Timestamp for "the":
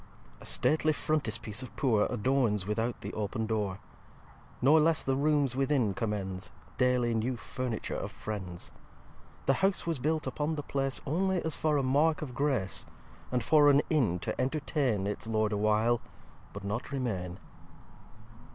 3.01-3.13, 5.03-5.15, 9.45-9.53, 10.55-10.63